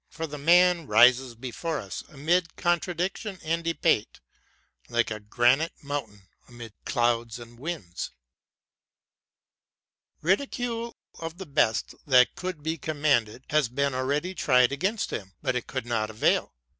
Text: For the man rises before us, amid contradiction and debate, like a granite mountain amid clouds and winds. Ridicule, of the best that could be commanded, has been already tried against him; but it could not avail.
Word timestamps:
For 0.09 0.25
the 0.25 0.39
man 0.39 0.87
rises 0.87 1.35
before 1.35 1.79
us, 1.79 2.03
amid 2.09 2.55
contradiction 2.55 3.37
and 3.43 3.63
debate, 3.63 4.19
like 4.89 5.11
a 5.11 5.19
granite 5.19 5.73
mountain 5.83 6.23
amid 6.47 6.73
clouds 6.85 7.37
and 7.37 7.59
winds. 7.59 8.09
Ridicule, 10.23 10.97
of 11.19 11.37
the 11.37 11.45
best 11.45 11.93
that 12.07 12.33
could 12.33 12.63
be 12.63 12.79
commanded, 12.79 13.43
has 13.51 13.69
been 13.69 13.93
already 13.93 14.33
tried 14.33 14.71
against 14.71 15.11
him; 15.11 15.35
but 15.43 15.55
it 15.55 15.67
could 15.67 15.85
not 15.85 16.09
avail. 16.09 16.55